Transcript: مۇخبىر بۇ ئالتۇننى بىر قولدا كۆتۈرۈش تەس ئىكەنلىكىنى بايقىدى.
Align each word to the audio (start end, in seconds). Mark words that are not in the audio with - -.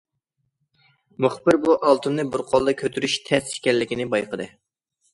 مۇخبىر 1.25 1.59
بۇ 1.67 1.77
ئالتۇننى 1.77 2.27
بىر 2.33 2.47
قولدا 2.55 2.77
كۆتۈرۈش 2.83 3.21
تەس 3.31 3.55
ئىكەنلىكىنى 3.57 4.13
بايقىدى. 4.17 4.53